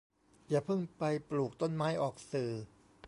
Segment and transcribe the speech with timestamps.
[0.49, 2.51] อย่าเพิ่งไปปลูกต้นไม้ออกสื่อ